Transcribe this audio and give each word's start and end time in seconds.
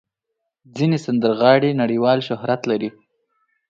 ځینې 0.75 0.97
سندرغاړي 1.05 1.71
نړیوال 1.81 2.19
شهرت 2.27 2.61
لري. 2.71 2.89